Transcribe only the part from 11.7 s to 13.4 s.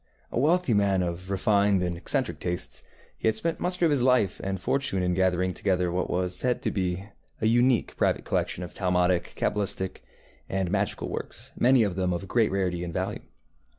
of them of great rarity and value.